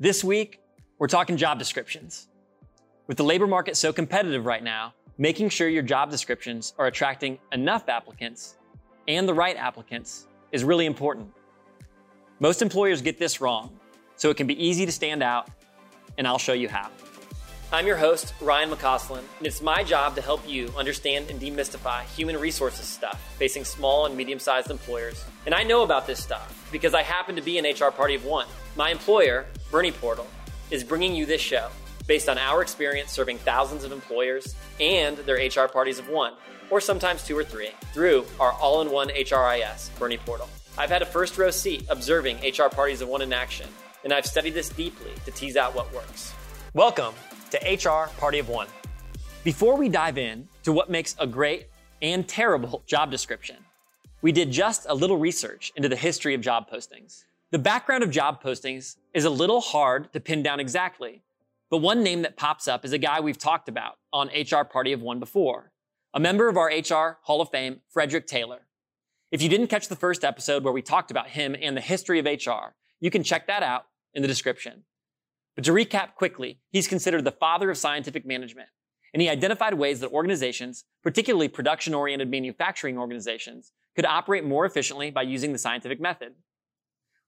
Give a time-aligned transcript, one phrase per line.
[0.00, 0.60] This week,
[1.00, 2.28] we're talking job descriptions.
[3.08, 7.36] With the labor market so competitive right now, making sure your job descriptions are attracting
[7.50, 8.58] enough applicants
[9.08, 11.32] and the right applicants is really important.
[12.38, 13.76] Most employers get this wrong,
[14.14, 15.50] so it can be easy to stand out,
[16.16, 16.90] and I'll show you how.
[17.70, 22.04] I'm your host, Ryan McCausland, and it's my job to help you understand and demystify
[22.04, 25.22] human resources stuff facing small and medium sized employers.
[25.44, 28.24] And I know about this stuff because I happen to be an HR party of
[28.24, 28.46] one.
[28.74, 30.24] My employer, BerniePortal,
[30.70, 31.68] is bringing you this show
[32.06, 36.32] based on our experience serving thousands of employers and their HR parties of one,
[36.70, 40.48] or sometimes two or three, through our all in one HRIS, BerniePortal.
[40.78, 43.68] I've had a first row seat observing HR parties of one in action,
[44.04, 46.32] and I've studied this deeply to tease out what works.
[46.72, 47.12] Welcome
[47.50, 48.66] to HR Party of One.
[49.44, 51.68] Before we dive in to what makes a great
[52.02, 53.56] and terrible job description,
[54.20, 57.24] we did just a little research into the history of job postings.
[57.50, 61.22] The background of job postings is a little hard to pin down exactly,
[61.70, 64.92] but one name that pops up is a guy we've talked about on HR Party
[64.92, 65.72] of One before,
[66.12, 68.66] a member of our HR Hall of Fame, Frederick Taylor.
[69.30, 72.18] If you didn't catch the first episode where we talked about him and the history
[72.18, 74.84] of HR, you can check that out in the description.
[75.58, 78.68] But to recap quickly, he's considered the father of scientific management,
[79.12, 85.10] and he identified ways that organizations, particularly production oriented manufacturing organizations, could operate more efficiently
[85.10, 86.34] by using the scientific method.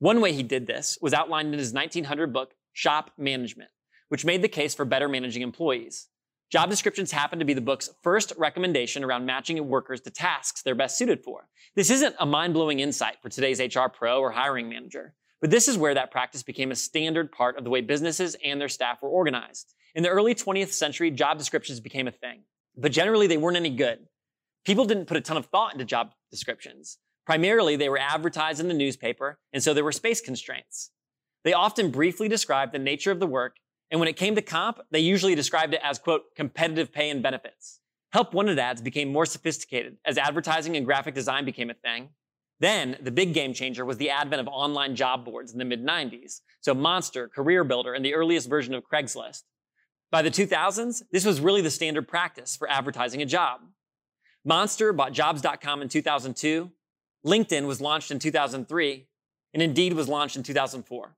[0.00, 3.70] One way he did this was outlined in his 1900 book, Shop Management,
[4.08, 6.08] which made the case for better managing employees.
[6.50, 10.74] Job descriptions happen to be the book's first recommendation around matching workers to tasks they're
[10.74, 11.46] best suited for.
[11.76, 15.14] This isn't a mind blowing insight for today's HR pro or hiring manager.
[15.40, 18.60] But this is where that practice became a standard part of the way businesses and
[18.60, 19.74] their staff were organized.
[19.94, 22.42] In the early 20th century, job descriptions became a thing,
[22.76, 24.06] but generally they weren't any good.
[24.64, 26.98] People didn't put a ton of thought into job descriptions.
[27.26, 30.90] Primarily, they were advertised in the newspaper, and so there were space constraints.
[31.44, 33.56] They often briefly described the nature of the work,
[33.90, 37.22] and when it came to comp, they usually described it as, quote, competitive pay and
[37.22, 37.80] benefits.
[38.12, 42.08] Help wanted ads became more sophisticated as advertising and graphic design became a thing,
[42.60, 45.84] then the big game changer was the advent of online job boards in the mid
[45.84, 46.40] 90s.
[46.60, 49.42] So Monster, CareerBuilder, and the earliest version of Craigslist.
[50.10, 53.60] By the 2000s, this was really the standard practice for advertising a job.
[54.44, 56.70] Monster bought jobs.com in 2002.
[57.26, 59.08] LinkedIn was launched in 2003
[59.52, 61.16] and Indeed was launched in 2004.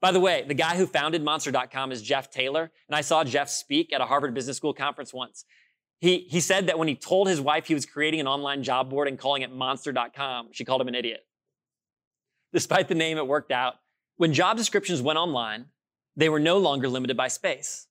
[0.00, 3.48] By the way, the guy who founded monster.com is Jeff Taylor, and I saw Jeff
[3.48, 5.44] speak at a Harvard Business School conference once.
[6.00, 8.90] He, he said that when he told his wife he was creating an online job
[8.90, 11.24] board and calling it monster.com, she called him an idiot.
[12.52, 13.74] Despite the name, it worked out.
[14.16, 15.66] When job descriptions went online,
[16.16, 17.88] they were no longer limited by space.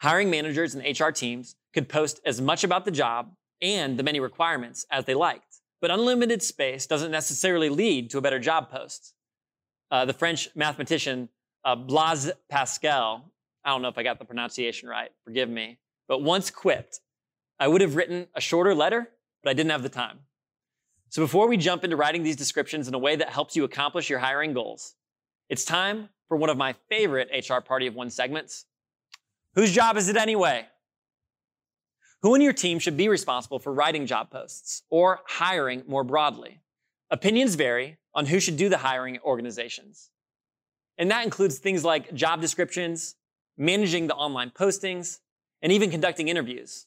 [0.00, 4.20] Hiring managers and HR teams could post as much about the job and the many
[4.20, 5.56] requirements as they liked.
[5.80, 9.14] But unlimited space doesn't necessarily lead to a better job post.
[9.90, 11.28] Uh, the French mathematician
[11.64, 13.32] uh, Blaise Pascal,
[13.64, 17.00] I don't know if I got the pronunciation right, forgive me, but once quipped
[17.60, 19.08] I would have written a shorter letter,
[19.42, 20.20] but I didn't have the time.
[21.10, 24.10] So before we jump into writing these descriptions in a way that helps you accomplish
[24.10, 24.94] your hiring goals,
[25.48, 28.66] it's time for one of my favorite HR Party of One segments.
[29.54, 30.66] Whose job is it anyway?
[32.22, 36.60] Who in your team should be responsible for writing job posts or hiring more broadly?
[37.10, 40.10] Opinions vary on who should do the hiring at organizations.
[40.98, 43.14] And that includes things like job descriptions,
[43.56, 45.20] managing the online postings,
[45.62, 46.86] and even conducting interviews.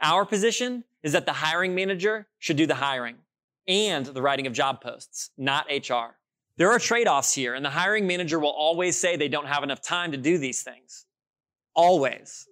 [0.00, 3.16] Our position is that the hiring manager should do the hiring
[3.66, 6.16] and the writing of job posts, not HR.
[6.56, 9.80] There are trade-offs here, and the hiring manager will always say they don't have enough
[9.80, 11.06] time to do these things.
[11.74, 12.46] Always.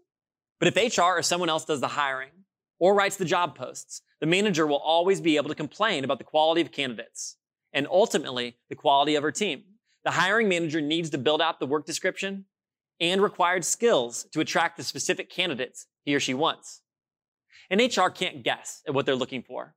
[0.61, 2.31] But if HR or someone else does the hiring
[2.79, 6.25] or writes the job posts, the manager will always be able to complain about the
[6.25, 7.37] quality of candidates
[7.73, 9.65] and ultimately the quality of her team.
[10.05, 12.45] The hiring manager needs to build out the work description
[13.01, 16.83] and required skills to attract the specific candidates he or she wants
[17.71, 19.75] and HR can't guess at what they're looking for.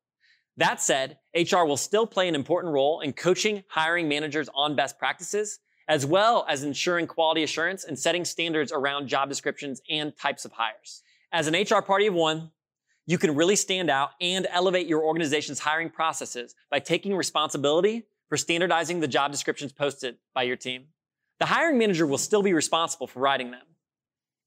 [0.58, 5.00] That said, HR will still play an important role in coaching hiring managers on best
[5.00, 10.44] practices, as well as ensuring quality assurance and setting standards around job descriptions and types
[10.46, 11.02] of hires.
[11.32, 12.52] As an HR party of one,
[13.06, 18.38] you can really stand out and elevate your organization's hiring processes by taking responsibility for
[18.38, 20.88] standardizing the job descriptions posted by your team.
[21.40, 23.66] The hiring manager will still be responsible for writing them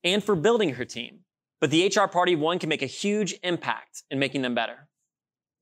[0.04, 1.20] and for building her team
[1.62, 4.88] but the HR Party One can make a huge impact in making them better.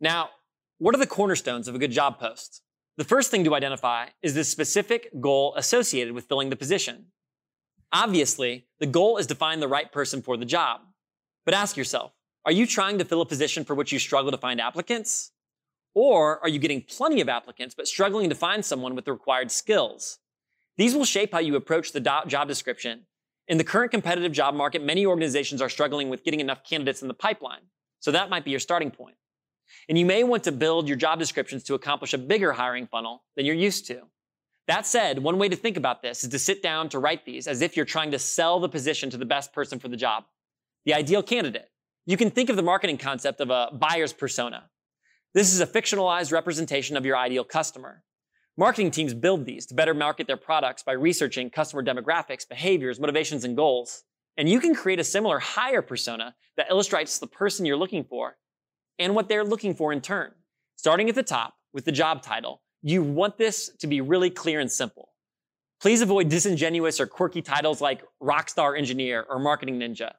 [0.01, 0.31] Now,
[0.79, 2.63] what are the cornerstones of a good job post?
[2.97, 7.09] The first thing to identify is the specific goal associated with filling the position.
[7.93, 10.81] Obviously, the goal is to find the right person for the job.
[11.45, 12.13] But ask yourself,
[12.47, 15.33] are you trying to fill a position for which you struggle to find applicants?
[15.95, 19.51] Or are you getting plenty of applicants but struggling to find someone with the required
[19.51, 20.19] skills?
[20.79, 23.05] These will shape how you approach the job description.
[23.51, 27.09] In the current competitive job market, many organizations are struggling with getting enough candidates in
[27.09, 27.63] the pipeline.
[27.99, 29.17] So that might be your starting point.
[29.89, 33.25] And you may want to build your job descriptions to accomplish a bigger hiring funnel
[33.35, 34.03] than you're used to.
[34.69, 37.49] That said, one way to think about this is to sit down to write these
[37.49, 40.27] as if you're trying to sell the position to the best person for the job,
[40.85, 41.71] the ideal candidate.
[42.07, 44.71] You can think of the marketing concept of a buyer's persona.
[45.35, 48.05] This is a fictionalized representation of your ideal customer.
[48.61, 53.43] Marketing teams build these to better market their products by researching customer demographics, behaviors, motivations,
[53.43, 54.03] and goals.
[54.37, 58.37] And you can create a similar higher persona that illustrates the person you're looking for
[58.99, 60.33] and what they're looking for in turn.
[60.77, 64.61] Starting at the top with the job title, you want this to be really clear
[64.61, 65.09] and simple.
[65.81, 70.13] Please avoid disingenuous or quirky titles like rockstar engineer or marketing ninja.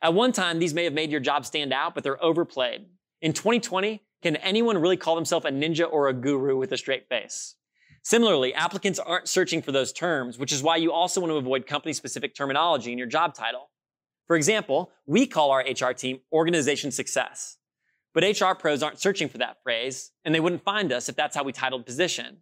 [0.00, 2.86] At one time, these may have made your job stand out, but they're overplayed.
[3.20, 7.08] In 2020, can anyone really call themselves a ninja or a guru with a straight
[7.08, 7.56] face?
[8.02, 11.66] Similarly, applicants aren't searching for those terms, which is why you also want to avoid
[11.66, 13.70] company specific terminology in your job title.
[14.26, 17.58] For example, we call our HR team organization success.
[18.12, 21.36] But HR pros aren't searching for that phrase, and they wouldn't find us if that's
[21.36, 22.38] how we titled position.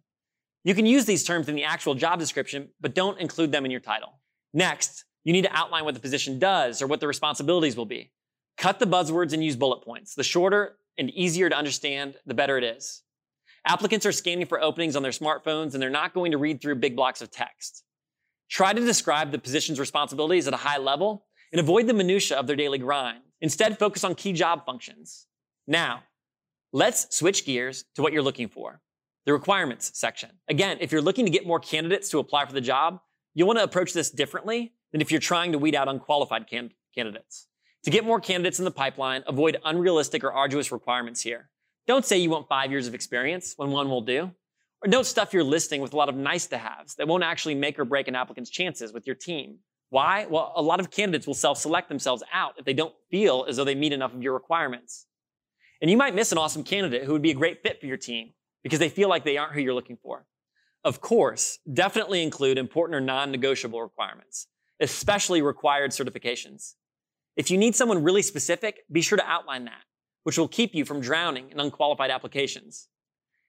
[0.63, 3.71] You can use these terms in the actual job description, but don't include them in
[3.71, 4.19] your title.
[4.53, 8.11] Next, you need to outline what the position does or what the responsibilities will be.
[8.57, 10.13] Cut the buzzwords and use bullet points.
[10.15, 13.03] The shorter and easier to understand, the better it is.
[13.65, 16.75] Applicants are scanning for openings on their smartphones and they're not going to read through
[16.75, 17.83] big blocks of text.
[18.49, 22.47] Try to describe the position's responsibilities at a high level and avoid the minutia of
[22.47, 23.21] their daily grind.
[23.39, 25.27] Instead, focus on key job functions.
[25.67, 26.03] Now,
[26.73, 28.81] let's switch gears to what you're looking for.
[29.25, 30.31] The requirements section.
[30.49, 32.99] Again, if you're looking to get more candidates to apply for the job,
[33.35, 36.71] you'll want to approach this differently than if you're trying to weed out unqualified can-
[36.95, 37.47] candidates.
[37.83, 41.50] To get more candidates in the pipeline, avoid unrealistic or arduous requirements here.
[41.91, 44.31] Don't say you want five years of experience when one will do.
[44.81, 47.53] Or don't stuff your listing with a lot of nice to haves that won't actually
[47.53, 49.57] make or break an applicant's chances with your team.
[49.89, 50.25] Why?
[50.29, 53.57] Well, a lot of candidates will self select themselves out if they don't feel as
[53.57, 55.05] though they meet enough of your requirements.
[55.81, 57.97] And you might miss an awesome candidate who would be a great fit for your
[57.97, 58.31] team
[58.63, 60.25] because they feel like they aren't who you're looking for.
[60.85, 64.47] Of course, definitely include important or non negotiable requirements,
[64.79, 66.75] especially required certifications.
[67.35, 69.83] If you need someone really specific, be sure to outline that
[70.23, 72.87] which will keep you from drowning in unqualified applications.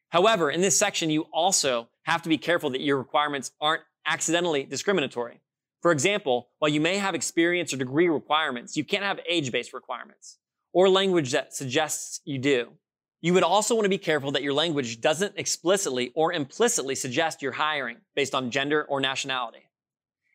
[0.09, 4.65] However, in this section, you also have to be careful that your requirements aren't accidentally
[4.65, 5.41] discriminatory.
[5.81, 10.39] For example, while you may have experience or degree requirements, you can't have age-based requirements
[10.73, 12.73] or language that suggests you do.
[13.21, 17.41] You would also want to be careful that your language doesn't explicitly or implicitly suggest
[17.41, 19.71] you're hiring based on gender or nationality.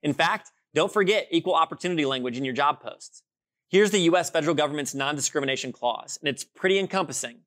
[0.04, 3.24] In fact, don't forget equal opportunity language in your job posts.
[3.69, 7.40] Here's the US federal government's non-discrimination clause, and it's pretty encompassing.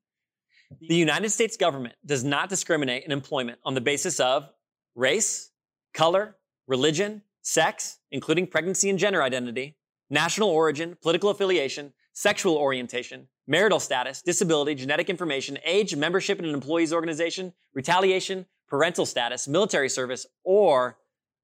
[0.79, 4.49] The United States government does not discriminate in employment on the basis of
[4.95, 5.51] race,
[5.93, 6.37] color,
[6.67, 9.77] religion, sex, including pregnancy and gender identity,
[10.09, 16.53] national origin, political affiliation, sexual orientation, marital status, disability, genetic information, age, membership in an
[16.53, 20.97] employee's organization, retaliation, parental status, military service, or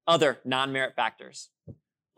[0.06, 1.50] other non-merit factors.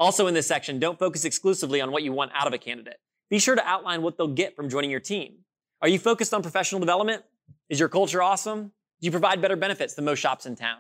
[0.01, 2.99] Also in this section, don't focus exclusively on what you want out of a candidate.
[3.29, 5.41] Be sure to outline what they'll get from joining your team.
[5.83, 7.23] Are you focused on professional development?
[7.69, 8.73] Is your culture awesome?
[9.01, 10.79] Do you provide better benefits than most shops in town?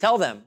[0.00, 0.44] Tell them.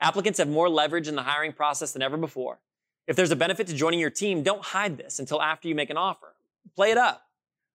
[0.00, 2.60] Applicants have more leverage in the hiring process than ever before.
[3.06, 5.90] If there's a benefit to joining your team, don't hide this until after you make
[5.90, 6.34] an offer.
[6.74, 7.26] Play it up.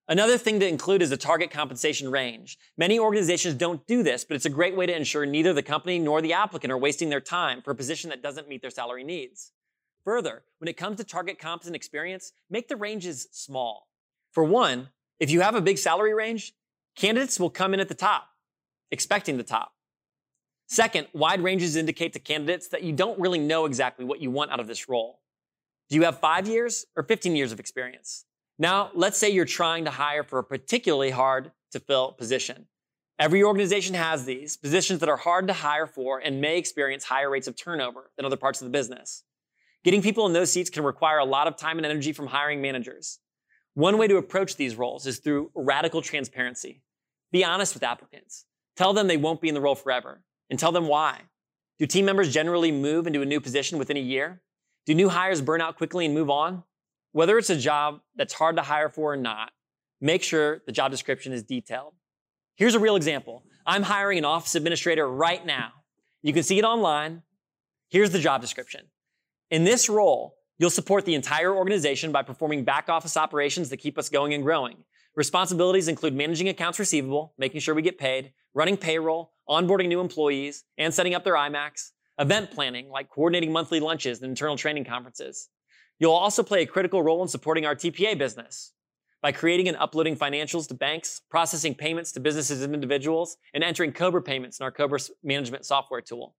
[0.08, 2.58] Another thing to include is a target compensation range.
[2.76, 6.00] Many organizations don't do this, but it's a great way to ensure neither the company
[6.00, 9.04] nor the applicant are wasting their time for a position that doesn't meet their salary
[9.04, 9.52] needs.
[10.10, 13.90] Further, when it comes to target comps and experience, make the ranges small.
[14.32, 14.90] For one,
[15.20, 16.54] if you have a big salary range,
[16.96, 18.28] candidates will come in at the top,
[18.90, 19.72] expecting the top.
[20.68, 24.50] Second, wide ranges indicate to candidates that you don't really know exactly what you want
[24.50, 25.20] out of this role.
[25.92, 28.26] Do you have five years or 15 years of experience?
[28.58, 32.66] Now, let's say you're trying to hire for a particularly hard to fill position.
[33.20, 37.30] Every organization has these positions that are hard to hire for and may experience higher
[37.30, 39.24] rates of turnover than other parts of the business.
[39.84, 42.62] Getting people in those seats can require a lot of time and energy from hiring
[42.62, 43.20] managers.
[43.76, 46.82] One way to approach these roles is through radical transparency.
[47.32, 48.46] Be honest with applicants.
[48.76, 51.22] Tell them they won't be in the role forever and tell them why.
[51.78, 54.42] Do team members generally move into a new position within a year?
[54.86, 56.64] Do new hires burn out quickly and move on?
[57.14, 59.52] Whether it's a job that's hard to hire for or not,
[60.02, 61.94] make sure the job description is detailed.
[62.56, 63.44] Here's a real example.
[63.66, 65.72] I'm hiring an office administrator right now.
[66.22, 67.24] You can see it online.
[67.90, 68.82] Here's the job description.
[69.52, 73.98] In this role, you'll support the entire organization by performing back office operations that keep
[73.98, 74.78] us going and growing.
[75.16, 80.66] Responsibilities include managing accounts receivable, making sure we get paid, running payroll, onboarding new employees,
[80.78, 81.90] and setting up their iMacs,
[82.20, 85.50] event planning, like coordinating monthly lunches and internal training conferences.
[85.98, 88.74] You'll also play a critical role in supporting our TPA business
[89.24, 93.94] by creating and uploading financials to banks, processing payments to businesses and individuals, and entering
[93.94, 96.36] COBRA payments in our COBRA management software tool.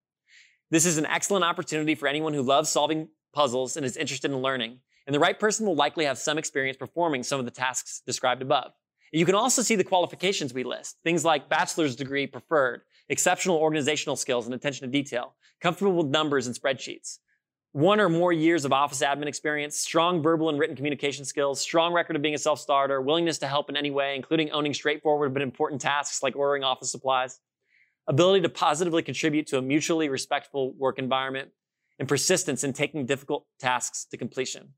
[0.71, 4.39] This is an excellent opportunity for anyone who loves solving puzzles and is interested in
[4.39, 8.03] learning, and the right person will likely have some experience performing some of the tasks
[8.07, 8.71] described above.
[9.13, 14.15] You can also see the qualifications we list, things like bachelor's degree preferred, exceptional organizational
[14.15, 17.19] skills and attention to detail, comfortable with numbers and spreadsheets,
[17.73, 21.93] one or more years of office admin experience, strong verbal and written communication skills, strong
[21.93, 25.43] record of being a self-starter, willingness to help in any way, including owning straightforward but
[25.43, 27.41] important tasks like ordering office supplies,
[28.11, 31.51] ability to positively contribute to a mutually respectful work environment,
[32.01, 34.71] and persistence in taking difficult tasks to completion.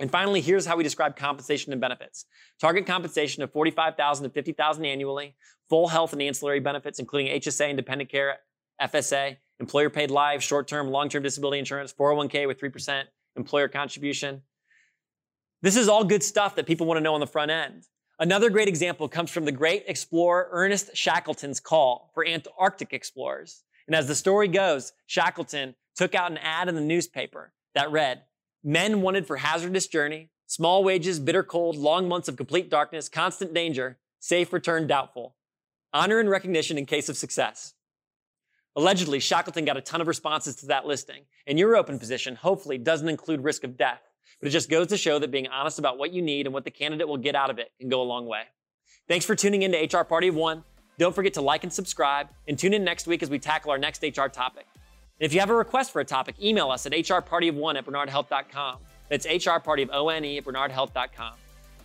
[0.00, 2.24] And finally, here's how we describe compensation and benefits.
[2.60, 5.36] Target compensation of 45,000 to 50,000 annually,
[5.68, 8.38] full health and ancillary benefits, including HSA and dependent care,
[8.82, 13.04] FSA, employer paid life, short-term, long-term disability insurance, 401k with 3%
[13.36, 14.42] employer contribution.
[15.62, 17.84] This is all good stuff that people want to know on the front end.
[18.18, 23.62] Another great example comes from the great explorer Ernest Shackleton's call for Antarctic explorers.
[23.86, 28.22] And as the story goes, Shackleton took out an ad in the newspaper that read,
[28.64, 33.52] Men wanted for hazardous journey, small wages, bitter cold, long months of complete darkness, constant
[33.52, 35.36] danger, safe return doubtful.
[35.92, 37.74] Honor and recognition in case of success.
[38.74, 42.78] Allegedly, Shackleton got a ton of responses to that listing, and your open position hopefully
[42.78, 44.00] doesn't include risk of death,
[44.40, 46.64] but it just goes to show that being honest about what you need and what
[46.64, 48.42] the candidate will get out of it can go a long way.
[49.08, 50.64] Thanks for tuning in to HR Party of One.
[50.98, 53.78] Don't forget to like and subscribe, and tune in next week as we tackle our
[53.78, 54.66] next HR topic.
[55.20, 58.78] And If you have a request for a topic, email us at hrpartyof1 at bernardhealth.com.
[59.08, 61.32] That's hrpartyof1 at bernardhealth.com.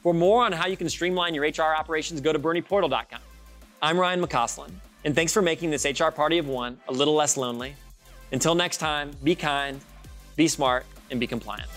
[0.01, 3.19] For more on how you can streamline your HR operations, go to bernieportal.com.
[3.81, 4.71] I'm Ryan McCausland,
[5.03, 7.75] and thanks for making this HR Party of One a little less lonely.
[8.31, 9.81] Until next time, be kind,
[10.35, 11.69] be smart, and be compliant.